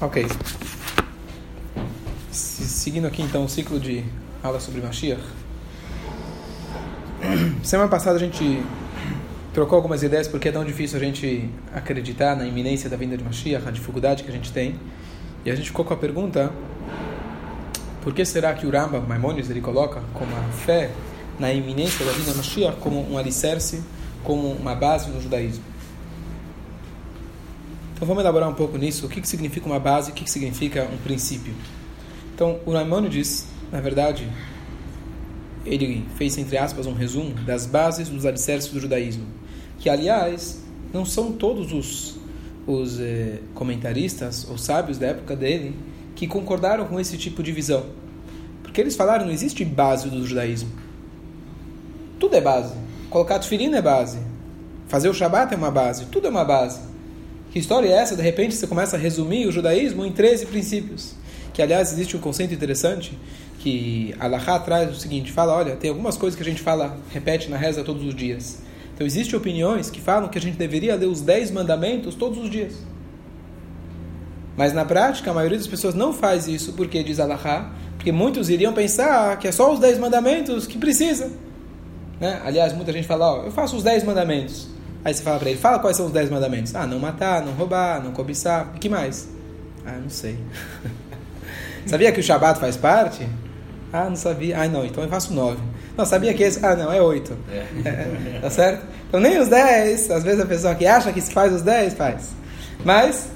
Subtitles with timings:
[0.00, 0.24] Ok.
[2.30, 4.04] Seguindo aqui então o ciclo de
[4.40, 5.20] aula sobre Mashiach.
[7.64, 8.62] Semana passada a gente
[9.52, 13.24] trocou algumas ideias porque é tão difícil a gente acreditar na iminência da vinda de
[13.24, 14.76] Mashiach, a dificuldade que a gente tem.
[15.44, 16.52] E a gente ficou com a pergunta:
[18.00, 20.92] por que será que o Rambam, Maimonides, ele coloca como a fé
[21.40, 23.82] na iminência da vinda de Mashiach como um alicerce,
[24.22, 25.64] como uma base no judaísmo?
[27.98, 30.30] Então vamos elaborar um pouco nisso, o que, que significa uma base, o que, que
[30.30, 31.52] significa um princípio.
[32.32, 34.30] Então o Maimonides, na verdade,
[35.66, 39.26] ele fez, entre aspas, um resumo das bases dos alicerces do judaísmo,
[39.80, 40.62] que, aliás,
[40.94, 42.20] não são todos os,
[42.68, 45.74] os eh, comentaristas ou sábios da época dele
[46.14, 47.84] que concordaram com esse tipo de visão.
[48.62, 50.70] Porque eles falaram, não existe base do judaísmo.
[52.20, 52.74] Tudo é base.
[53.10, 54.20] Colocar tefilin é base.
[54.86, 56.06] Fazer o Shabat é uma base.
[56.06, 56.87] Tudo é uma base.
[57.50, 58.14] Que história é essa?
[58.14, 61.14] De repente você começa a resumir o judaísmo em 13 princípios.
[61.52, 63.18] Que, aliás, existe um conceito interessante
[63.58, 67.48] que Allahá traz o seguinte: fala, olha, tem algumas coisas que a gente fala, repete
[67.50, 68.62] na reza todos os dias.
[68.94, 72.50] Então, existem opiniões que falam que a gente deveria ler os 10 mandamentos todos os
[72.50, 72.74] dias.
[74.56, 78.50] Mas na prática, a maioria das pessoas não faz isso porque diz Allahá, porque muitos
[78.50, 81.30] iriam pensar que é só os 10 mandamentos que precisa.
[82.20, 82.40] Né?
[82.44, 84.68] Aliás, muita gente fala, ó, eu faço os 10 mandamentos.
[85.04, 86.74] Aí você fala para ele, fala quais são os dez mandamentos.
[86.74, 88.72] Ah, não matar, não roubar, não cobiçar.
[88.74, 89.28] E que mais?
[89.86, 90.38] Ah, não sei.
[91.86, 93.26] sabia que o Shabat faz parte?
[93.92, 94.60] Ah, não sabia.
[94.60, 95.60] Ah, não, então eu faço nove.
[95.96, 96.64] Não, sabia que esse...
[96.64, 97.36] Ah, não, é oito.
[97.50, 97.88] É.
[97.88, 98.86] É, tá certo?
[99.08, 100.10] Então nem os dez.
[100.10, 102.30] Às vezes a pessoa que acha que faz os dez, faz.
[102.84, 103.30] Mas...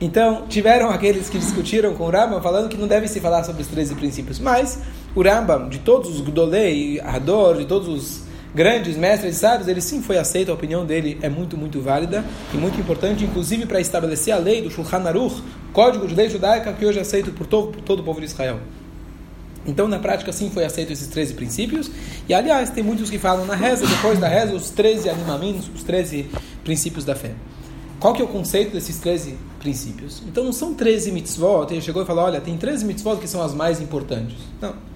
[0.00, 3.62] Então, tiveram aqueles que discutiram com o Rambam falando que não deve se falar sobre
[3.62, 4.38] os 13 princípios.
[4.38, 4.78] Mas
[5.14, 9.80] o Rambam, de todos os Gdolei, Hador, de todos os grandes mestres e sábios, ele
[9.80, 13.80] sim foi aceito, a opinião dele é muito, muito válida e muito importante, inclusive para
[13.80, 17.46] estabelecer a lei do Shulchan Aruch, código de lei judaica que hoje é aceito por
[17.46, 18.58] todo, por todo o povo de Israel.
[19.66, 21.90] Então, na prática, sim, foi aceito esses 13 princípios.
[22.26, 25.82] E, aliás, tem muitos que falam na reza, depois da reza, os 13 animamentos, os
[25.82, 26.30] 13
[26.64, 27.32] princípios da fé.
[28.00, 30.22] Qual que é o conceito desses 13 princípios?
[30.26, 31.70] Então, não são 13 mitzvot.
[31.70, 34.36] Ele chegou e falou, olha, tem 13 mitzvot que são as mais importantes.
[34.58, 34.87] Não.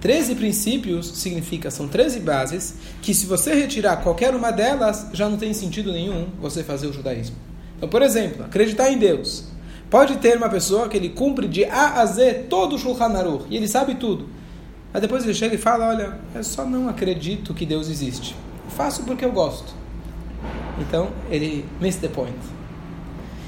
[0.00, 5.36] 13 princípios significa, são 13 bases, que se você retirar qualquer uma delas, já não
[5.36, 7.36] tem sentido nenhum você fazer o judaísmo.
[7.76, 9.44] Então, por exemplo, acreditar em Deus.
[9.90, 13.44] Pode ter uma pessoa que ele cumpre de A a Z todo o Shulchan Aruch,
[13.50, 14.28] e ele sabe tudo.
[14.92, 18.34] Mas depois ele chega e fala, olha, eu só não acredito que Deus existe.
[18.64, 19.74] Eu faço porque eu gosto.
[20.78, 22.59] Então, ele miss the point.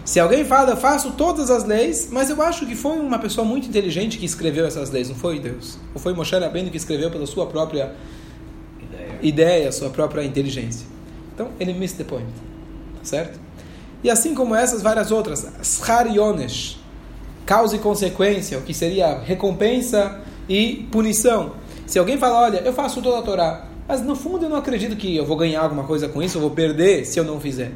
[0.05, 3.47] Se alguém fala, eu faço todas as leis, mas eu acho que foi uma pessoa
[3.47, 5.79] muito inteligente que escreveu essas leis, não foi Deus?
[5.95, 7.95] Ou foi Moshe Rabbeinu que escreveu pela sua própria
[8.81, 10.87] ideia, ideia sua própria inteligência?
[11.33, 12.27] Então, ele missed the point.
[12.99, 13.39] Tá certo?
[14.03, 15.47] E assim como essas, várias outras.
[15.63, 16.81] Schar Yonesh,
[17.47, 21.53] causa e consequência, o que seria recompensa e punição.
[21.87, 24.97] Se alguém fala, olha, eu faço toda a Torá, mas no fundo eu não acredito
[24.97, 27.71] que eu vou ganhar alguma coisa com isso, eu vou perder se eu não fizer.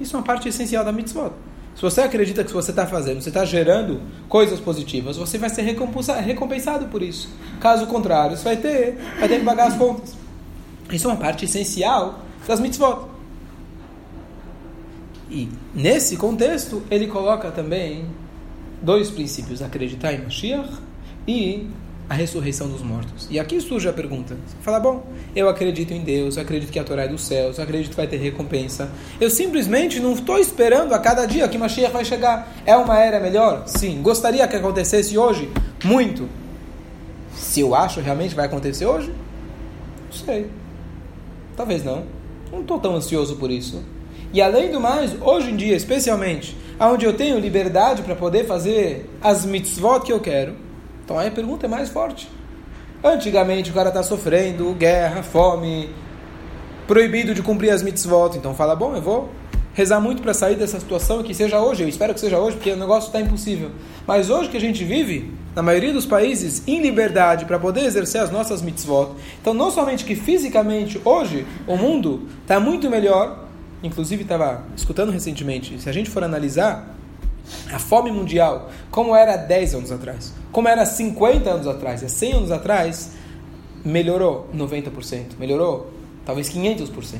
[0.00, 1.32] Isso é uma parte essencial da mitzvot.
[1.74, 5.62] Se você acredita que você está fazendo, você está gerando coisas positivas, você vai ser
[5.62, 7.28] recompensado por isso.
[7.60, 10.16] Caso contrário, você vai ter, vai ter que pagar as contas.
[10.90, 13.06] Isso é uma parte essencial das mitzvot.
[15.30, 18.06] E nesse contexto, ele coloca também
[18.82, 20.72] dois princípios: acreditar em Mashiach
[21.26, 21.68] e
[22.08, 23.28] a ressurreição dos mortos.
[23.30, 24.34] E aqui surge a pergunta.
[24.34, 27.58] Você fala, bom, eu acredito em Deus, eu acredito que a Torá é dos céus,
[27.58, 28.90] eu acredito que vai ter recompensa.
[29.20, 32.50] Eu simplesmente não estou esperando a cada dia que Mashiach vai chegar.
[32.64, 33.64] É uma era melhor?
[33.66, 34.00] Sim.
[34.02, 35.50] Gostaria que acontecesse hoje?
[35.84, 36.28] Muito.
[37.34, 39.12] Se eu acho realmente vai acontecer hoje?
[40.06, 40.50] Não sei.
[41.56, 42.04] Talvez não.
[42.50, 43.84] Não estou tão ansioso por isso.
[44.32, 49.08] E além do mais, hoje em dia, especialmente, onde eu tenho liberdade para poder fazer
[49.22, 50.54] as mitzvot que eu quero,
[51.08, 52.28] então aí a pergunta é mais forte.
[53.02, 55.88] Antigamente o cara está sofrendo guerra, fome,
[56.86, 58.36] proibido de cumprir as mitzvot.
[58.36, 59.30] Então fala, bom, eu vou
[59.72, 61.82] rezar muito para sair dessa situação que seja hoje.
[61.82, 63.70] Eu espero que seja hoje, porque o negócio está impossível.
[64.06, 68.20] Mas hoje que a gente vive, na maioria dos países, em liberdade para poder exercer
[68.20, 69.12] as nossas mitzvot.
[69.40, 73.46] Então não somente que fisicamente hoje o mundo está muito melhor,
[73.82, 76.97] inclusive estava escutando recentemente, se a gente for analisar
[77.72, 82.32] a fome mundial, como era 10 anos atrás, como era 50 anos atrás, e 100
[82.32, 83.12] anos atrás,
[83.84, 85.90] melhorou 90%, melhorou
[86.24, 87.18] talvez 500%.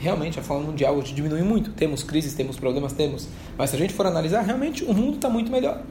[0.00, 1.72] Realmente a fome mundial hoje diminui muito.
[1.72, 3.28] Temos crises, temos problemas, temos.
[3.58, 5.82] Mas se a gente for analisar, realmente o mundo está muito melhor.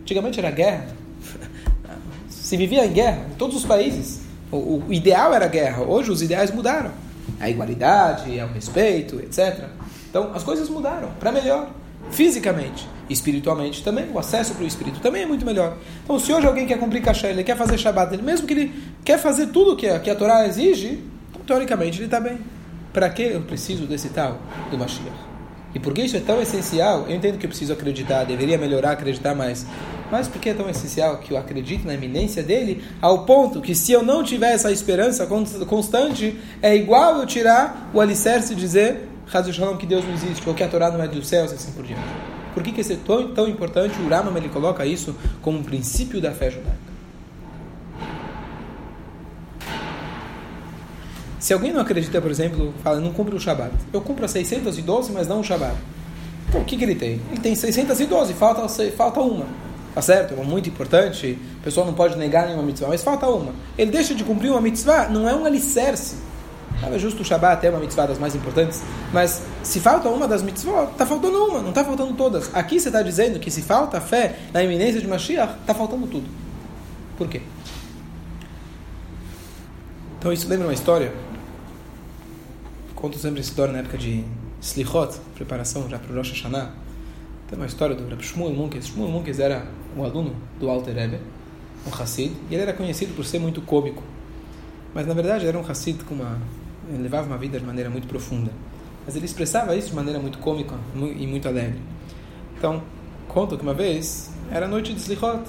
[0.00, 0.86] Antigamente era guerra.
[2.30, 4.22] Se vivia em guerra em todos os países.
[4.50, 5.82] O, o ideal era guerra.
[5.82, 6.90] Hoje os ideais mudaram.
[7.38, 9.66] A igualdade, o respeito, etc.
[10.08, 11.70] Então as coisas mudaram para melhor.
[12.10, 12.86] Fisicamente.
[13.08, 15.76] Espiritualmente também, o acesso para o espírito também é muito melhor.
[16.04, 18.72] Então, se hoje alguém quer cumprir caché, ele quer fazer Shabbat, ele, mesmo que ele
[19.04, 22.38] quer fazer tudo que a, que a Torá exige, então, teoricamente ele está bem.
[22.92, 24.38] Para que eu preciso desse tal
[24.70, 25.30] do Mashiach?
[25.74, 27.06] E por que isso é tão essencial?
[27.08, 29.64] Eu entendo que eu preciso acreditar, deveria melhorar, acreditar mais.
[30.10, 33.74] Mas por que é tão essencial que eu acredite na eminência dele, ao ponto que
[33.74, 35.26] se eu não tiver essa esperança
[35.66, 40.54] constante, é igual eu tirar o alicerce e dizer Hazu que Deus não existe, ou
[40.54, 42.02] que a Torá não é dos céus, e assim por diante.
[42.52, 44.00] Por que, que isso é tão, tão importante?
[44.00, 46.90] O Rambam ele coloca isso como um princípio da fé judaica.
[51.38, 53.72] Se alguém não acredita, por exemplo, fala, não cumpre o Shabat.
[53.92, 55.74] Eu cumpro a 612, mas não o Shabat.
[56.48, 57.20] Então, o que, que ele tem?
[57.30, 59.46] Ele tem 612, falta, falta uma.
[59.94, 60.34] Tá certo?
[60.34, 61.38] É muito importante.
[61.58, 63.54] O pessoal não pode negar nenhuma mitzvah, mas falta uma.
[63.78, 66.16] Ele deixa de cumprir uma mitzvah, não é um alicerce.
[66.80, 68.82] Não é justo o Shabat é uma mitzvah das mais importantes,
[69.12, 72.54] mas se falta uma das mitzvot, está faltando uma, não está faltando todas.
[72.54, 76.26] Aqui você está dizendo que se falta fé na iminência de Mashiach, está faltando tudo.
[77.18, 77.42] Por quê?
[80.18, 81.12] Então isso lembra uma história
[83.00, 84.22] Conto sempre essa história na época de
[84.60, 86.70] Slichot, preparação já para o Rosh Hashanah.
[87.48, 88.88] Tem uma história do Rabbi Shmuel Munkes.
[88.88, 89.66] Shmuel Munkes era
[89.96, 91.18] um aluno do Alter Rebbe,
[91.86, 94.02] um Hassid, e ele era conhecido por ser muito cômico.
[94.94, 96.38] Mas na verdade era um Hassid com uma...
[96.88, 98.50] Levava uma vida de maneira muito profunda.
[99.04, 101.80] Mas ele expressava isso de maneira muito cômica e muito alegre.
[102.56, 102.82] Então,
[103.28, 105.42] conto que uma vez era noite de Slichot.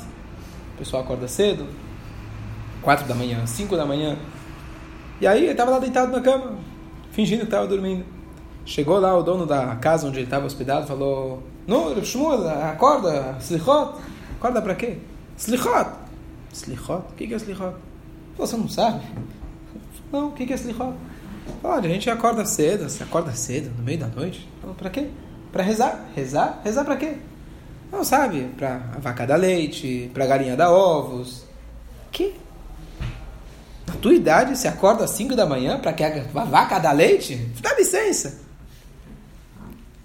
[0.76, 1.68] O pessoal acorda cedo,
[2.82, 4.18] quatro da manhã, cinco da manhã.
[5.20, 6.58] E aí ele estava lá deitado na cama,
[7.12, 8.06] fingindo que estava dormindo.
[8.66, 14.00] Chegou lá o dono da casa onde ele estava hospedado falou: Não, Shmuel, acorda, Slichot.
[14.38, 14.98] Acorda para quê?
[15.38, 15.92] Slichot.
[16.54, 17.04] Slichot?
[17.12, 17.76] O que é Slichot?
[18.38, 19.02] Você não sabe?
[20.12, 20.94] Não, o que é Slichot?
[21.64, 24.48] Olha, a gente acorda cedo, você acorda cedo, no meio da noite.
[24.78, 25.08] Para quê?
[25.52, 26.08] Para rezar.
[26.16, 26.62] Rezar?
[26.64, 27.18] Rezar para quê?
[27.92, 28.50] Não sabe?
[28.58, 31.44] Para a vaca dar leite, para a galinha dar ovos.
[32.12, 32.36] Que?
[33.86, 37.36] Na tua idade, você acorda às 5 da manhã para que a vaca dá leite?
[37.62, 38.40] Dá licença.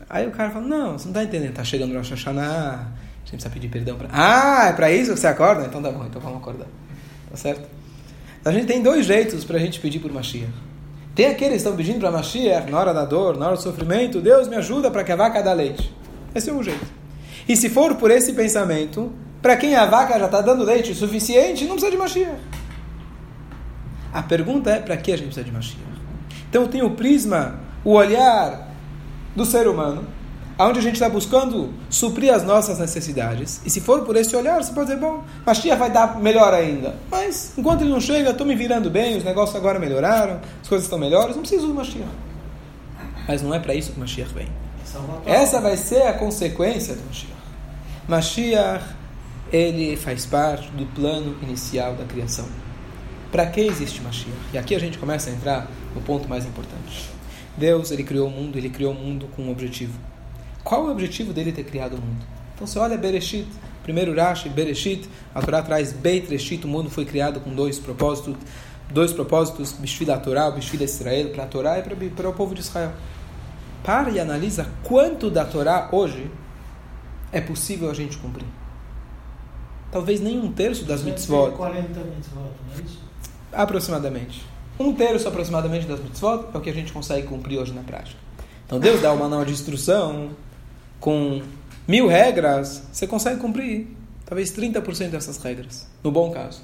[0.08, 3.30] Aí o cara fala, não, você não está entendendo, está chegando Rosh Hashanah, a gente
[3.30, 4.08] precisa pedir perdão para...
[4.12, 5.66] Ah, é para isso que você acorda?
[5.66, 6.66] Então tá bom, então vamos acordar.
[7.28, 7.68] Tá certo?
[8.44, 10.48] A gente tem dois jeitos para a gente pedir por Mashiach.
[11.16, 14.20] Tem aqueles que estão pedindo para Mashiach, na hora da dor, na hora do sofrimento,
[14.20, 15.90] Deus me ajuda para que a vaca dá leite.
[16.34, 16.84] Esse é um jeito.
[17.48, 19.10] E se for por esse pensamento,
[19.40, 22.38] para quem a vaca já está dando leite o suficiente, não precisa de Mashiach.
[24.12, 25.80] A pergunta é para que a gente precisa de Mashiach?
[26.50, 28.68] Então tem o prisma, o olhar
[29.34, 30.04] do ser humano,
[30.58, 33.60] aonde a gente está buscando suprir as nossas necessidades.
[33.64, 36.94] E se for por esse olhar, você pode dizer, bom, Mashiach vai dar melhor ainda.
[37.10, 40.86] Mas enquanto ele não chega, estou me virando bem, os negócios agora melhoraram, as coisas
[40.86, 42.08] estão melhores, não preciso do Mashiach.
[43.28, 44.48] Mas não é para isso que Mashiach vem.
[45.26, 47.36] Essa vai ser a consequência do Mashiach.
[48.08, 48.84] Mashiach,
[49.52, 52.46] ele faz parte do plano inicial da criação.
[53.30, 54.38] Para que existe Mashiach?
[54.54, 57.10] E aqui a gente começa a entrar no ponto mais importante.
[57.56, 59.98] Deus, ele criou o mundo, ele criou o mundo com um objetivo.
[60.66, 62.26] Qual é o objetivo dele ter criado o mundo?
[62.52, 63.46] Então você olha Bereshit,
[63.84, 68.34] primeiro Rashi, Bereshit, a Torá traz Beit Reshit, o mundo foi criado com dois propósitos,
[68.90, 72.52] dois propósitos, Bishvil da Torá, Bishvil da Israel, para a Torá e para, o povo
[72.52, 72.92] de Israel.
[73.84, 76.28] Para e analisa quanto da Torá hoje
[77.30, 78.48] é possível a gente cumprir.
[79.92, 81.52] Talvez nem um terço das mitzvot.
[81.52, 82.98] 40 mitzvot, não é isso?
[83.52, 84.44] aproximadamente.
[84.80, 88.18] Um terço aproximadamente das mitzvot é o que a gente consegue cumprir hoje na prática.
[88.66, 90.30] Então Deus dá uma de instrução
[91.00, 91.42] com
[91.86, 93.86] mil regras, você consegue cumprir
[94.24, 96.62] talvez 30% dessas regras, no bom caso.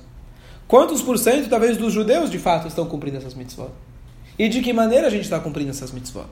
[0.67, 3.71] Quantos por cento, talvez, dos judeus de fato estão cumprindo essas mitzvot?
[4.39, 6.27] E de que maneira a gente está cumprindo essas mitzvot?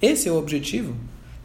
[0.00, 0.94] Esse é o objetivo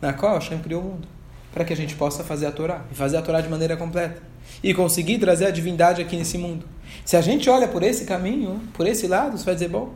[0.02, 1.08] na qual Hashem criou o mundo.
[1.54, 2.86] Para que a gente possa fazer a Torá.
[2.92, 4.22] E fazer a Torá de maneira completa.
[4.62, 6.66] E conseguir trazer a divindade aqui nesse mundo.
[7.06, 9.94] Se a gente olha por esse caminho, por esse lado, você vai dizer, bom,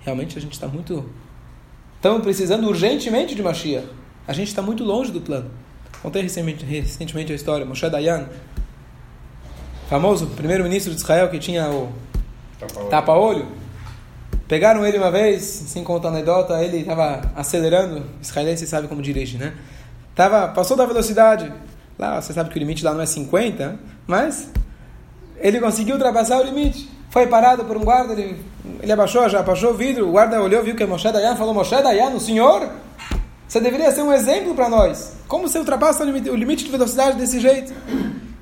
[0.00, 1.08] realmente a gente está muito...
[1.96, 3.86] Estamos precisando urgentemente de Mashiach.
[4.26, 5.50] A gente está muito longe do plano.
[6.02, 7.64] Contei recentemente, recentemente a história.
[7.64, 8.26] Moshe Dayan,
[9.88, 11.92] famoso primeiro-ministro de Israel que tinha o
[12.90, 13.46] tapa-olho.
[14.48, 18.04] Pegaram ele uma vez, sem contar anedota, ele estava acelerando.
[18.22, 19.54] Israelense sabe como dirige, né?
[20.14, 21.52] Tava, passou da velocidade.
[21.98, 24.50] Lá, você sabe que o limite lá não é 50, mas
[25.38, 26.88] ele conseguiu ultrapassar o limite.
[27.10, 28.38] Foi parado por um guarda, ele,
[28.80, 31.54] ele abaixou, já abaixou o vidro, o guarda olhou, viu que é Moshe Dayan, falou,
[31.54, 32.70] Moshe Dayan, o senhor,
[33.48, 35.14] você deveria ser um exemplo para nós.
[35.28, 37.72] Como você ultrapassa o limite, o limite de velocidade desse jeito?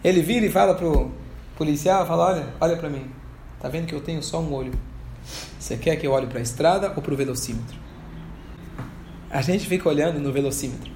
[0.03, 1.11] Ele vira e fala pro
[1.57, 3.07] policial, fala, olha, olha para mim,
[3.61, 4.73] tá vendo que eu tenho só um olho.
[5.59, 7.77] Você quer que eu olhe para a estrada ou para o velocímetro?
[9.31, 10.91] A gente fica olhando no velocímetro.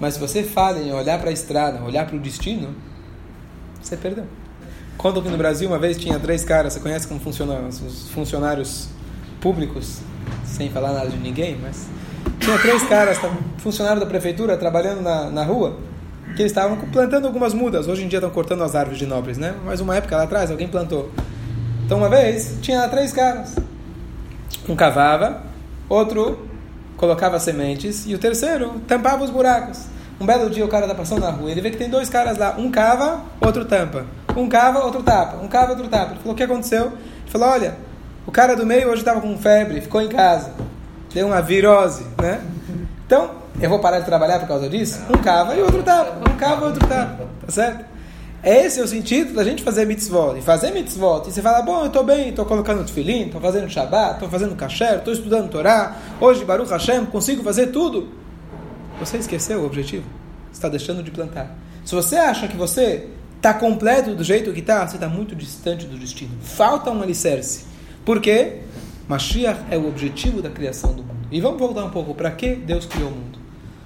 [0.00, 2.74] Mas se você falha em olhar para a estrada, olhar para o destino,
[3.80, 4.26] você perdeu.
[4.96, 8.88] Contam que no Brasil uma vez tinha três caras, você conhece como funcionam os funcionários
[9.40, 10.00] públicos,
[10.44, 11.86] sem falar nada de ninguém, mas
[12.48, 13.18] tinha três caras,
[13.58, 15.76] funcionários da prefeitura, trabalhando na, na rua,
[16.34, 17.86] que eles estavam plantando algumas mudas.
[17.86, 19.54] Hoje em dia estão cortando as árvores de nobres, né?
[19.66, 21.10] Mas uma época lá atrás alguém plantou.
[21.84, 23.54] Então uma vez tinha três caras.
[24.66, 25.42] Um cavava,
[25.90, 26.48] outro
[26.96, 29.84] colocava sementes e o terceiro tampava os buracos.
[30.18, 32.38] Um belo dia o cara está passando na rua, ele vê que tem dois caras
[32.38, 34.06] lá, um cava, outro tampa.
[34.34, 35.36] Um cava, outro tapa.
[35.36, 36.12] Um cava, outro tapa.
[36.12, 36.86] Ele falou: O que aconteceu?
[36.86, 37.76] Ele falou: Olha,
[38.26, 40.52] o cara do meio hoje estava com febre, ficou em casa.
[41.12, 42.42] Deu uma virose, né?
[43.06, 45.00] Então, eu vou parar de trabalhar por causa disso?
[45.10, 46.30] Um cava e outro tapa.
[46.30, 47.26] Um cava e outro tapa.
[47.44, 47.84] Tá certo?
[48.42, 50.38] Esse é o sentido da gente fazer mitzvot.
[50.38, 53.68] E fazer mitzvot, e você fala, bom, eu estou bem, estou colocando tefilim, estou fazendo
[53.68, 58.08] Shabbat, estou fazendo kasher, estou estudando Torá, hoje Baruch Hashem, consigo fazer tudo.
[59.00, 60.04] Você esqueceu o objetivo.
[60.52, 61.56] Está deixando de plantar.
[61.84, 65.86] Se você acha que você está completo do jeito que está, você está muito distante
[65.86, 66.32] do destino.
[66.40, 67.64] Falta um alicerce.
[68.04, 68.60] Por quê?
[69.08, 71.26] Mashiach é o objetivo da criação do mundo.
[71.32, 73.38] E vamos voltar um pouco para que Deus criou o mundo.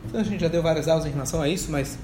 [0.07, 1.97] Então a gente já deu várias aulas em relação a isso, mas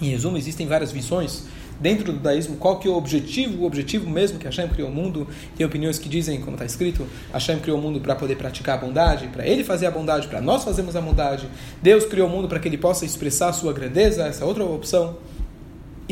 [0.00, 1.44] em resumo existem várias visões
[1.78, 4.92] dentro do judaísmo, qual que é o objetivo, o objetivo mesmo que Hashem criou o
[4.92, 5.26] mundo.
[5.56, 8.80] Tem opiniões que dizem, como está escrito, Hashem criou o mundo para poder praticar a
[8.80, 11.48] bondade, para ele fazer a bondade, para nós fazermos a bondade.
[11.82, 15.16] Deus criou o mundo para que ele possa expressar a sua grandeza, essa outra opção.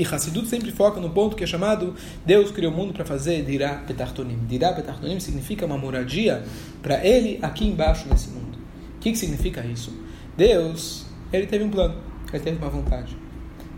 [0.00, 3.44] E Hassidut sempre foca no ponto que é chamado Deus criou o mundo para fazer
[3.44, 4.38] Dirá Petartonim.
[4.48, 6.42] Dirá Petartonim significa uma moradia
[6.80, 8.56] para ele aqui embaixo nesse mundo.
[8.96, 9.92] O que, que significa isso?
[10.34, 11.96] Deus, ele teve um plano,
[12.32, 13.14] ele teve uma vontade.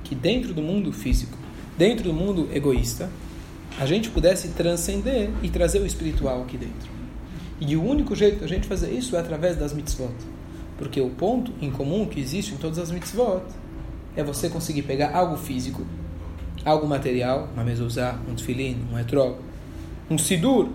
[0.04, 1.36] Que dentro do mundo físico,
[1.76, 3.10] dentro do mundo egoísta,
[3.80, 6.88] a gente pudesse transcender e trazer o espiritual aqui dentro.
[7.60, 10.14] E o único jeito da gente fazer isso é através das mitzvot.
[10.78, 13.42] Porque o ponto em comum que existe em todas as mitzvot
[14.16, 15.84] é você conseguir pegar algo físico,
[16.64, 19.37] algo material, uma mezuzá, um tefilim, um etrog,
[20.11, 20.69] um sidur,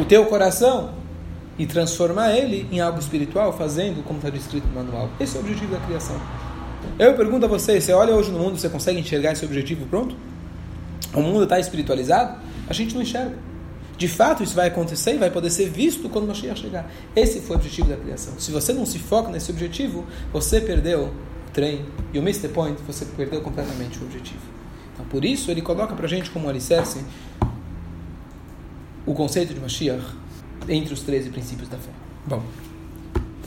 [0.00, 0.90] o teu coração,
[1.58, 5.08] e transformar ele em algo espiritual, fazendo como está descrito no manual.
[5.18, 6.20] Esse é o objetivo da criação.
[6.98, 10.14] Eu pergunto a você, você olha hoje no mundo, você consegue enxergar esse objetivo pronto?
[11.14, 12.38] O mundo está espiritualizado?
[12.68, 13.36] A gente não enxerga.
[13.96, 16.90] De fato, isso vai acontecer e vai poder ser visto quando Mashiach chegar.
[17.14, 18.34] Esse foi o objetivo da criação.
[18.38, 21.86] Se você não se foca nesse objetivo, você perdeu o trem.
[22.12, 22.48] E o Mr.
[22.48, 24.42] Point, você perdeu completamente o objetivo.
[24.96, 27.04] Então, por isso, ele coloca para a gente como alicerce
[29.04, 30.02] o conceito de Mashiach
[30.66, 31.90] entre os 13 princípios da fé.
[32.26, 32.42] Bom,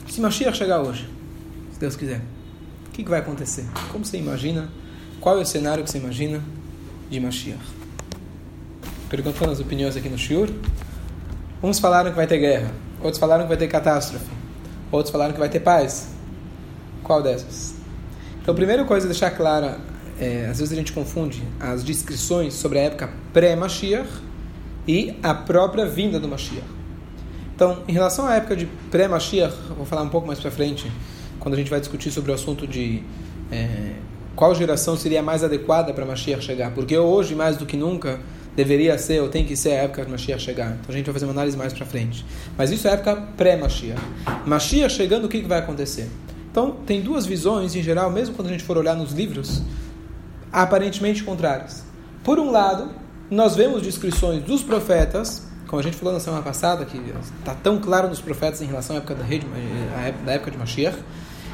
[0.06, 1.08] se Mashiach chegar hoje,
[1.72, 2.22] se Deus quiser,
[2.86, 3.66] o que, que vai acontecer?
[3.90, 4.70] Como você imagina?
[5.20, 6.40] Qual é o cenário que você imagina
[7.10, 7.60] de Mashiach?
[9.08, 10.48] Perguntando as opiniões aqui no Shiur.
[11.60, 14.30] Uns falaram que vai ter guerra, outros falaram que vai ter catástrofe,
[14.90, 16.08] outros falaram que vai ter paz.
[17.02, 17.74] Qual dessas?
[18.40, 19.78] Então, a primeira coisa a deixar clara,
[20.20, 24.08] é, às vezes a gente confunde as descrições sobre a época pré-Mashiach
[24.86, 26.66] e a própria vinda do Mashiach.
[27.54, 30.90] Então, em relação à época de pré-Mashiach, vou falar um pouco mais para frente,
[31.38, 33.02] quando a gente vai discutir sobre o assunto de
[33.50, 33.94] é,
[34.36, 38.20] qual geração seria mais adequada para Mashiach chegar, porque hoje, mais do que nunca,
[38.54, 40.72] deveria ser ou tem que ser a época de Mashiach chegar.
[40.80, 42.26] Então a gente vai fazer uma análise mais para frente.
[42.58, 44.00] Mas isso é a época pré-Mashiach.
[44.44, 46.08] Mashiach chegando, o que, que vai acontecer?
[46.50, 49.62] Então, tem duas visões em geral, mesmo quando a gente for olhar nos livros,
[50.52, 51.84] aparentemente contrárias.
[52.24, 52.90] Por um lado,
[53.30, 56.98] nós vemos descrições dos profetas, como a gente falou na semana passada, que
[57.38, 59.46] está tão claro nos profetas em relação à época da, rede,
[60.24, 60.98] da época de Mashiach.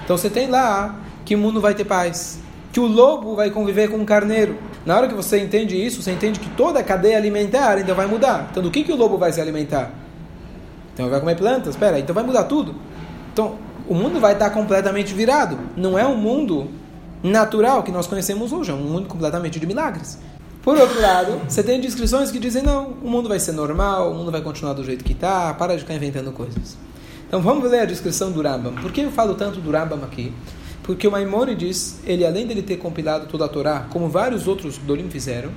[0.05, 2.39] Então você tem lá que o mundo vai ter paz,
[2.73, 4.57] que o lobo vai conviver com o carneiro.
[4.87, 8.07] Na hora que você entende isso, você entende que toda a cadeia alimentar ainda vai
[8.07, 8.49] mudar.
[8.51, 9.91] Então do que, que o lobo vai se alimentar?
[10.95, 12.75] Então vai comer plantas, espera, então vai mudar tudo.
[13.33, 15.59] Então o mundo vai estar completamente virado.
[15.77, 16.71] Não é um mundo
[17.23, 20.19] natural que nós conhecemos hoje, é um mundo completamente de milagres.
[20.63, 24.15] Por outro lado, você tem descrições que dizem: não, o mundo vai ser normal, o
[24.15, 26.77] mundo vai continuar do jeito que está, para de ficar inventando coisas.
[27.29, 28.75] Então vamos ler a descrição do Rambam.
[28.75, 30.33] Por que eu falo tanto do Rambam aqui?
[30.83, 35.11] Porque o Maimonides, ele além dele ter compilado toda a Torá, como vários outros Dorim
[35.11, 35.51] fizeram,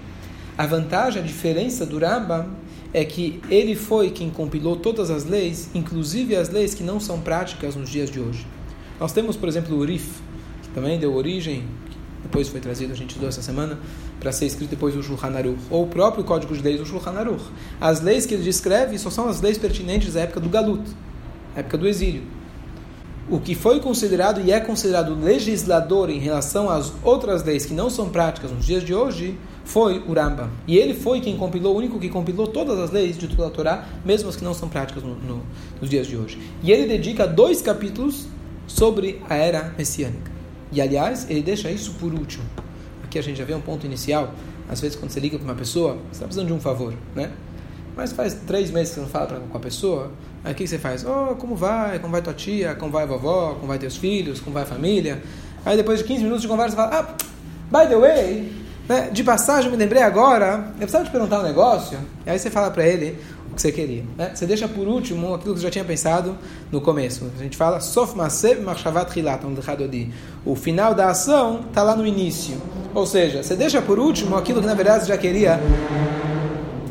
[0.58, 2.48] a vantagem, a diferença do Rambam
[2.94, 7.20] é que ele foi quem compilou todas as leis, inclusive as leis que não são
[7.20, 8.46] práticas nos dias de hoje.
[9.00, 10.22] Nós temos, por exemplo, o Rif,
[10.74, 11.64] também deu origem,
[12.24, 13.80] depois foi trazido, a gente estudou essa semana,
[14.20, 17.12] para ser escrito depois o Shulchan Aruch, ou o próprio Código de Leis do Shulchan
[17.12, 17.44] Aruch.
[17.80, 20.84] As leis que ele descreve só são as leis pertinentes à época do Galut,
[21.56, 22.24] época do exílio.
[23.30, 27.90] O que foi considerado e é considerado legislador em relação às outras leis que não
[27.90, 30.50] são práticas nos dias de hoje foi o Rambam.
[30.68, 33.52] E ele foi quem compilou, o único que compilou todas as leis de toda a
[33.52, 35.44] Torá, mesmo as que não são práticas no, no,
[35.80, 36.40] nos dias de hoje.
[36.64, 38.26] E ele dedica dois capítulos
[38.66, 40.39] sobre a era messiânica.
[40.72, 42.44] E aliás, ele deixa isso por último.
[43.04, 44.34] Aqui a gente já vê um ponto inicial.
[44.70, 47.32] Às vezes, quando você liga para uma pessoa, você está precisando de um favor, né?
[47.96, 50.12] Mas faz três meses que você não fala pra, com a pessoa.
[50.44, 51.04] Aí o que você faz?
[51.04, 52.00] Oh, como vai?
[52.00, 52.76] Como vai tua tia?
[52.76, 53.56] Como vai a vovó?
[53.56, 54.40] Como vai teus filhos?
[54.40, 55.22] Como vai a família?
[55.66, 58.52] Aí depois de 15 minutos de conversa, você fala: Ah, by the way,
[58.88, 62.00] né, de passagem, me lembrei agora, eu precisava te perguntar um negócio.
[62.26, 63.20] E aí você fala para ele
[63.60, 64.04] que você queria.
[64.18, 64.32] Né?
[64.34, 66.38] Você deixa por último aquilo que você já tinha pensado
[66.72, 67.30] no começo.
[67.38, 68.14] A gente fala, Sof
[70.46, 72.58] O final da ação está lá no início.
[72.96, 75.60] Ou seja, você deixa por último aquilo que na verdade você já queria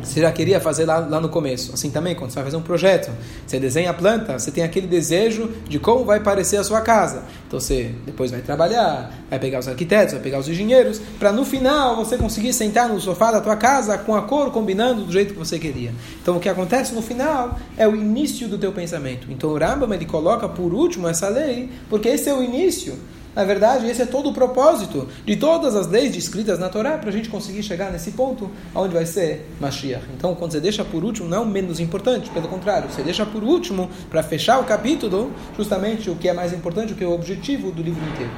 [0.03, 1.73] você já queria fazer lá, lá no começo.
[1.73, 3.11] Assim também, quando você vai fazer um projeto,
[3.47, 7.23] você desenha a planta, você tem aquele desejo de como vai parecer a sua casa.
[7.47, 11.45] Então você depois vai trabalhar, vai pegar os arquitetos, vai pegar os engenheiros, para no
[11.45, 15.33] final você conseguir sentar no sofá da tua casa com a cor combinando do jeito
[15.33, 15.93] que você queria.
[16.23, 19.31] Então o que acontece no final é o início do teu pensamento.
[19.31, 22.99] Então o Rambam ele coloca por último essa lei, porque esse é o início.
[23.39, 27.09] Na verdade, esse é todo o propósito de todas as leis descritas na Torá para
[27.09, 30.05] a gente conseguir chegar nesse ponto onde vai ser Mashiach.
[30.17, 33.25] Então, quando você deixa por último, não é o menos importante, pelo contrário, você deixa
[33.25, 37.07] por último para fechar o capítulo, justamente o que é mais importante, o que é
[37.07, 38.33] o objetivo do livro inteiro.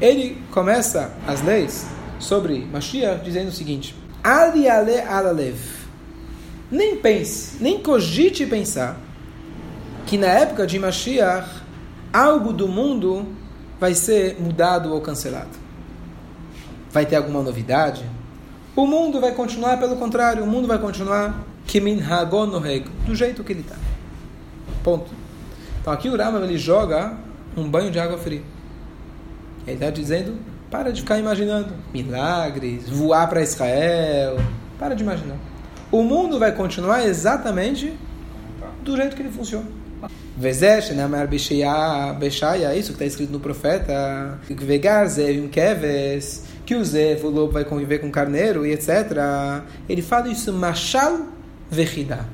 [0.00, 1.84] Ele começa as leis
[2.20, 5.58] sobre Mashiach dizendo o seguinte: Ali ale alalev.
[6.70, 8.96] Nem pense, nem cogite pensar
[10.06, 11.50] que na época de Mashiach
[12.12, 13.26] algo do mundo
[13.80, 15.50] vai ser mudado ou cancelado?
[16.90, 18.04] Vai ter alguma novidade?
[18.74, 21.44] O mundo vai continuar, pelo contrário, o mundo vai continuar
[23.06, 23.76] do jeito que ele está.
[24.82, 25.10] Ponto.
[25.80, 27.16] Então aqui o Rama ele joga
[27.56, 28.42] um banho de água fria.
[29.66, 30.38] Ele está dizendo:
[30.70, 34.38] para de ficar imaginando milagres, voar para Israel.
[34.78, 35.36] Para de imaginar.
[35.90, 37.92] O mundo vai continuar exatamente
[38.82, 39.66] do jeito que ele funciona.
[40.38, 47.24] Vezesh, Namar Beshaya, isso que está escrito no profeta, Vegar Zevim Keves, que o Zev,
[47.24, 49.10] o lobo, vai conviver com o carneiro e etc.
[49.88, 51.26] Ele fala isso, Machal
[51.70, 52.24] Vechida.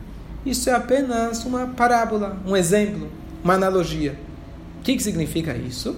[0.45, 3.09] Isso é apenas uma parábola, um exemplo,
[3.43, 4.15] uma analogia.
[4.81, 5.97] O que, que significa isso?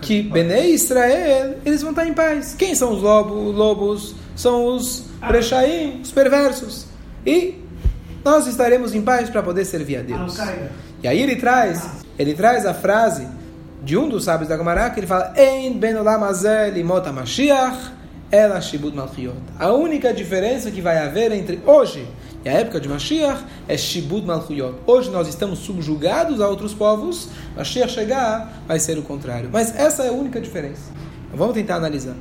[0.00, 2.54] que Benei Israel, eles vão estar em paz.
[2.58, 3.54] Quem são os lobos?
[3.54, 4.14] lobos?
[4.34, 6.86] São os Brechaim, os perversos.
[7.26, 7.62] E
[8.24, 10.38] nós estaremos em paz para poder servir a Deus.
[11.02, 13.26] E aí ele traz, ele traz a frase
[13.82, 16.20] de um dos sábios da Gemara que ele fala: "Ein ben olam
[18.30, 19.36] ela shibud malchiot".
[19.58, 22.06] A única diferença que vai haver entre hoje
[22.46, 24.76] e a época de Mashiach é shibud malchiot.
[24.86, 29.50] Hoje nós estamos subjugados a outros povos, Mashiach chegar vai ser o contrário.
[29.52, 30.92] Mas essa é a única diferença.
[31.26, 32.14] Então, vamos tentar analisar.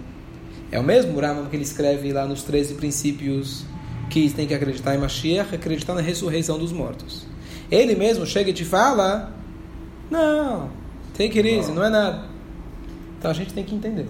[0.71, 3.65] É o mesmo Rambam que ele escreve lá nos 13 princípios
[4.09, 7.27] que tem que acreditar em Mashiach, acreditar na ressurreição dos mortos.
[7.71, 9.31] Ele mesmo chega e te fala:
[10.09, 10.69] Não,
[11.17, 12.25] take it easy, não é nada.
[13.17, 14.07] Então a gente tem que entender.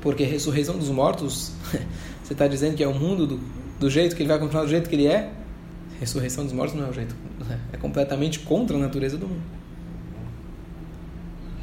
[0.00, 1.52] Porque ressurreição dos mortos,
[2.22, 3.40] você está dizendo que é o mundo do,
[3.80, 5.30] do jeito que ele vai continuar do jeito que ele é?
[5.98, 7.14] Ressurreição dos mortos não é o jeito.
[7.72, 9.42] É completamente contra a natureza do mundo.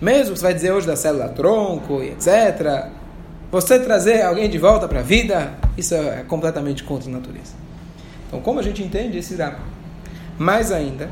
[0.02, 2.90] Mesmo que você vai dizer hoje da célula tronco e etc.
[3.52, 7.54] Você trazer alguém de volta para a vida, isso é completamente contra a natureza.
[8.28, 9.75] Então, como a gente entende esse Rambam?
[10.38, 11.10] Mais ainda,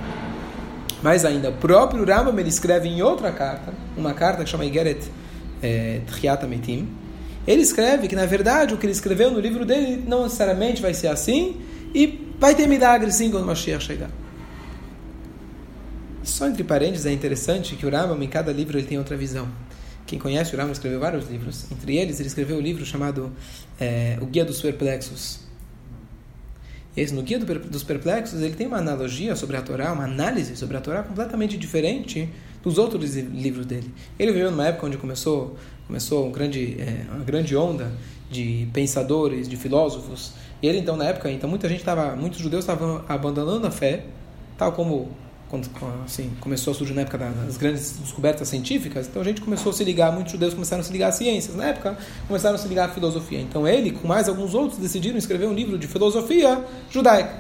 [1.02, 5.10] mais ainda, o próprio Rambam ele escreve em outra carta, uma carta que chama Igeret
[5.62, 6.02] é,
[6.48, 6.88] Metim,
[7.46, 10.94] ele escreve que, na verdade, o que ele escreveu no livro dele não necessariamente vai
[10.94, 11.58] ser assim
[11.94, 14.10] e vai ter milagre sim quando Mashiach chegar.
[16.24, 19.48] Só entre parênteses é interessante que o Rambam, em cada livro, ele tem outra visão.
[20.06, 21.66] Quem conhece o Rambam escreveu vários livros.
[21.70, 23.32] Entre eles, ele escreveu o um livro chamado
[23.80, 25.40] é, O Guia dos Perplexos.
[26.96, 30.78] Esse, no Guia dos Perplexos, ele tem uma analogia sobre a Torá, uma análise sobre
[30.78, 32.30] a Torá completamente diferente
[32.62, 33.92] dos outros livros dele.
[34.18, 35.56] Ele viveu numa época onde começou,
[35.88, 37.92] começou um grande, é, uma grande onda
[38.30, 40.34] de pensadores, de filósofos.
[40.62, 44.06] Ele, então, na época, então, muita gente estava, muitos judeus estavam abandonando a fé,
[44.58, 45.12] tal como
[45.54, 45.70] quando
[46.04, 49.74] assim, começou a surgir na época das grandes descobertas científicas, então a gente começou a
[49.74, 51.56] se ligar, muitos judeus começaram a se ligar às ciências.
[51.56, 51.96] Na época,
[52.28, 53.40] começaram a se ligar à filosofia.
[53.40, 57.36] Então ele, com mais alguns outros, decidiram escrever um livro de filosofia judaica,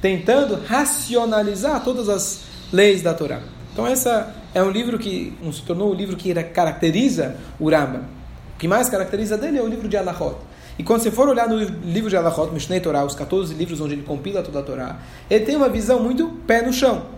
[0.00, 3.42] tentando racionalizar todas as leis da Torá.
[3.70, 8.00] Então essa é um livro que se tornou o um livro que caracteriza o Rambam.
[8.54, 10.36] O que mais caracteriza dele é o livro de Alachot.
[10.78, 13.92] E quando você for olhar no livro de Alachot, Mishnei Torah, os 14 livros onde
[13.92, 17.17] ele compila toda a Torá, ele tem uma visão muito pé no chão.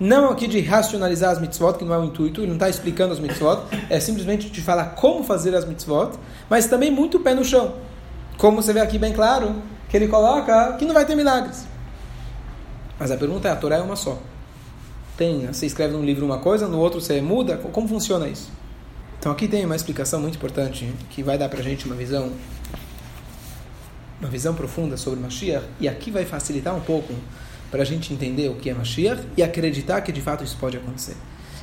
[0.00, 3.12] Não aqui de racionalizar as mitzvot, que não é o intuito, ele não está explicando
[3.12, 6.12] as mitzvot, é simplesmente de falar como fazer as mitzvot,
[6.48, 7.74] mas também muito pé no chão.
[8.36, 9.56] Como você vê aqui bem claro,
[9.88, 11.66] que ele coloca que não vai ter milagres.
[12.96, 14.18] Mas a pergunta é: a Torá é uma só.
[15.16, 17.56] Tem, você escreve num livro uma coisa, no outro você muda.
[17.56, 18.52] Como funciona isso?
[19.18, 22.30] Então aqui tem uma explicação muito importante que vai dar para a gente uma visão,
[24.20, 27.12] uma visão profunda sobre Mashiach e aqui vai facilitar um pouco
[27.70, 30.76] para a gente entender o que é Mashiach e acreditar que de fato isso pode
[30.76, 31.16] acontecer.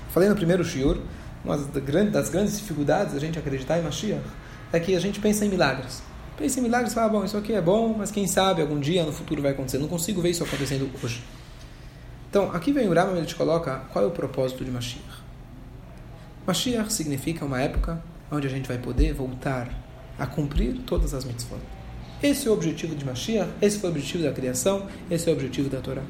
[0.09, 0.99] Falei no primeiro shiur,
[1.43, 4.23] uma das grandes dificuldades da gente acreditar em Mashiach
[4.71, 6.01] é que a gente pensa em milagres.
[6.37, 9.03] Pensa em milagres e fala, bom, isso aqui é bom, mas quem sabe algum dia
[9.03, 9.77] no futuro vai acontecer.
[9.77, 11.23] Não consigo ver isso acontecendo hoje.
[12.29, 15.23] Então, aqui vem o Rama, ele te coloca qual é o propósito de Mashiach.
[16.45, 19.69] Mashiach significa uma época onde a gente vai poder voltar
[20.19, 21.61] a cumprir todas as mitzvot.
[22.21, 25.35] Esse é o objetivo de Mashiach, esse foi o objetivo da criação, esse é o
[25.35, 26.01] objetivo da Torá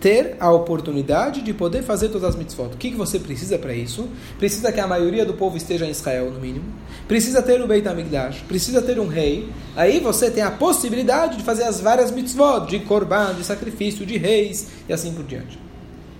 [0.00, 2.74] ter a oportunidade de poder fazer todas as mitzvot.
[2.74, 4.08] O que, você precisa para isso?
[4.38, 6.64] Precisa que a maioria do povo esteja em Israel, no mínimo.
[7.06, 8.38] Precisa ter o Beit HaMikdash.
[8.48, 9.48] Precisa ter um rei.
[9.76, 14.16] Aí você tem a possibilidade de fazer as várias mitzvot, de korban, de sacrifício, de
[14.16, 15.58] reis e assim por diante.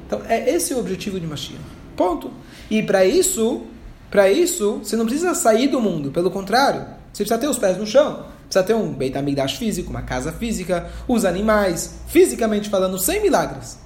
[0.06, 1.62] Então, é esse o objetivo de Mashiach.
[1.96, 2.30] Ponto.
[2.70, 3.62] E para isso,
[4.10, 6.10] para isso, você não precisa sair do mundo.
[6.10, 8.26] Pelo contrário, você precisa ter os pés no chão.
[8.50, 13.78] Precisa ter um Beit HaMikdash físico, uma casa física, os animais, fisicamente falando, sem milagres.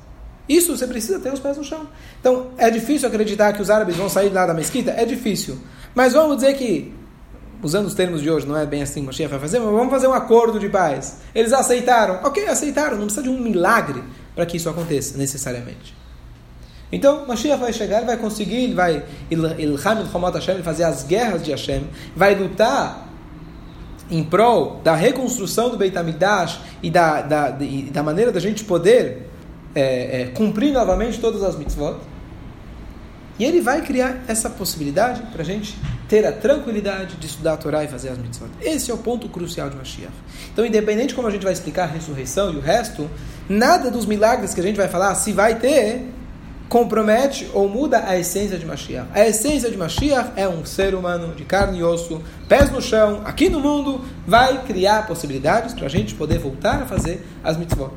[0.48, 1.86] Isso você precisa ter os pés no chão.
[2.18, 4.90] Então, é difícil acreditar que os árabes vão sair lá da mesquita?
[4.92, 5.58] É difícil.
[5.94, 6.94] Mas vamos dizer que,
[7.62, 9.90] usando os termos de hoje, não é bem assim que Moshe vai fazer, mas vamos
[9.90, 11.18] fazer um acordo de paz.
[11.34, 12.20] Eles aceitaram.
[12.24, 12.96] Ok, aceitaram.
[12.96, 14.02] Não precisa de um milagre
[14.34, 15.94] para que isso aconteça, necessariamente.
[16.90, 22.34] Então, Mashiach vai chegar, vai conseguir, ele vai ele fazer as guerras de Hashem, vai
[22.34, 23.03] lutar
[24.10, 27.56] em prol da reconstrução do Beit HaMikdash e da, da,
[27.90, 29.30] da maneira da gente poder
[29.74, 31.96] é, é, cumprir novamente todas as mitzvot.
[33.38, 35.76] E ele vai criar essa possibilidade para a gente
[36.08, 38.48] ter a tranquilidade de estudar a Torá e fazer as mitzvot.
[38.60, 40.12] Esse é o ponto crucial de Mashiach.
[40.52, 43.10] Então, independente de como a gente vai explicar a ressurreição e o resto,
[43.48, 46.06] nada dos milagres que a gente vai falar, se vai ter,
[46.74, 49.06] compromete ou muda a essência de Mashiach.
[49.14, 53.22] A essência de Mashiach é um ser humano de carne e osso, pés no chão,
[53.24, 57.92] aqui no mundo, vai criar possibilidades para a gente poder voltar a fazer as mitzvot.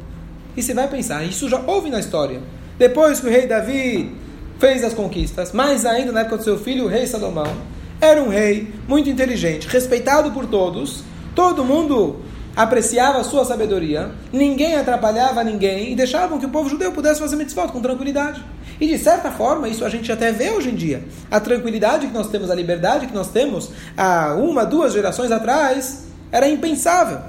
[0.56, 2.40] E você vai pensar, isso já houve na história.
[2.78, 4.16] Depois que o rei Davi
[4.60, 7.52] fez as conquistas, mais ainda na época do seu filho, o rei Salomão,
[8.00, 12.18] era um rei muito inteligente, respeitado por todos, todo mundo
[12.58, 17.36] apreciava a sua sabedoria, ninguém atrapalhava ninguém e deixavam que o povo judeu pudesse fazer
[17.36, 18.43] mitzvot com tranquilidade.
[18.82, 21.04] E de certa forma, isso a gente até vê hoje em dia.
[21.30, 26.08] A tranquilidade que nós temos, a liberdade que nós temos há uma, duas gerações atrás,
[26.32, 27.20] era impensável.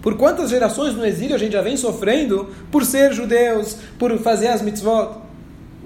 [0.00, 4.48] Por quantas gerações no exílio a gente já vem sofrendo por ser judeus, por fazer
[4.48, 5.10] as mitzvot?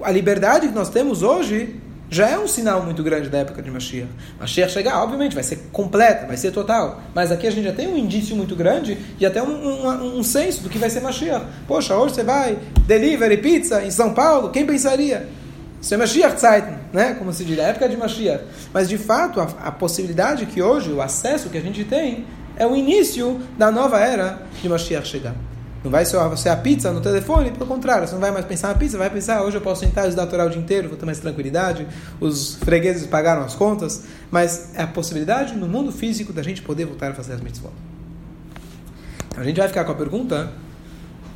[0.01, 1.81] A liberdade que nós temos hoje
[2.12, 4.07] já é um sinal muito grande da época de Mashiach.
[4.38, 7.01] Mashiach chegar, obviamente, vai ser completa, vai ser total.
[7.14, 10.22] Mas aqui a gente já tem um indício muito grande e até um, um, um
[10.22, 11.46] senso do que vai ser Mashiach.
[11.66, 15.27] Poxa, hoje você vai, delivery, pizza em São Paulo, quem pensaria?
[15.81, 17.14] Isso é Mashiach Zeiten, né?
[17.14, 18.44] como se diz, época de Mashiach.
[18.75, 22.27] Mas, de fato, a, a possibilidade que hoje, o acesso que a gente tem,
[22.59, 25.35] é o início da nova era de Mashiach chegar.
[25.83, 26.16] Não vai ser
[26.49, 29.38] a pizza no telefone, pelo contrário, você não vai mais pensar na pizza, vai pensar,
[29.38, 31.88] ah, hoje eu posso sentar e estudar o dia inteiro, vou ter mais tranquilidade,
[32.21, 36.85] os fregueses pagaram as contas, mas é a possibilidade no mundo físico da gente poder
[36.85, 37.73] voltar a fazer as mitzvot.
[39.29, 40.53] Então a gente vai ficar com a pergunta,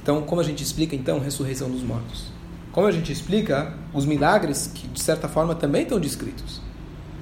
[0.01, 2.27] então como a gente explica então a ressurreição dos mortos?
[2.71, 6.61] Como a gente explica os milagres que de certa forma também estão descritos?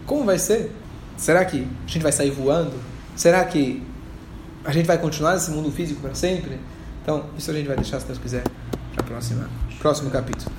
[0.05, 0.73] Como vai ser?
[1.17, 2.75] Será que a gente vai sair voando?
[3.17, 3.83] Será que
[4.63, 6.59] a gente vai continuar nesse mundo físico para sempre?
[7.05, 8.43] Então, isso a gente vai deixar, se Deus quiser,
[8.97, 9.05] para
[9.79, 10.51] próximo capítulo.